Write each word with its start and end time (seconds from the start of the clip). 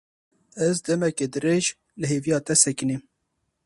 Ez 0.67 0.75
demeke 0.85 1.25
dirêj 1.33 1.65
li 1.99 2.05
hêviya 2.11 2.37
te 2.45 2.53
sekinîm. 2.63 3.01